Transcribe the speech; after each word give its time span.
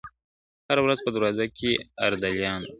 هره 0.69 0.81
ورځ 0.85 0.99
په 1.05 1.09
دروازه 1.15 1.45
کي 1.57 1.71
اردلیان 2.05 2.59
وه- 2.63 2.69